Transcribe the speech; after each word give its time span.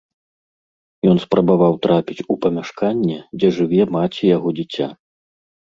Ён 1.11 1.17
спрабаваў 1.25 1.73
трапіць 1.85 2.25
у 2.35 2.39
памяшканне, 2.47 3.17
дзе 3.39 3.53
жыве 3.61 3.83
маці 3.97 4.21
яго 4.35 4.49
дзіця. 4.61 4.87